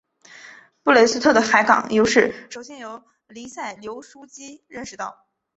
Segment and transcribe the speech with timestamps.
[0.81, 5.27] 布雷斯特的海港优势首先由黎塞留枢机认识到。